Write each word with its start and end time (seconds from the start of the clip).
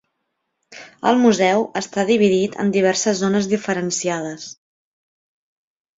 El 1.09 1.19
Museu 1.25 1.67
està 1.83 2.07
dividit 2.11 2.57
en 2.65 2.73
diverses 2.79 3.21
zones 3.27 3.51
diferenciades. 3.55 4.51